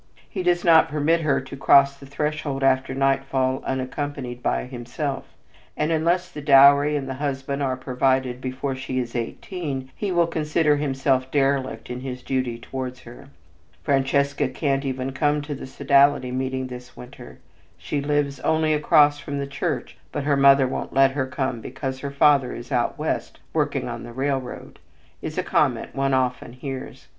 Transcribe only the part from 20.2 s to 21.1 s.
her mother won't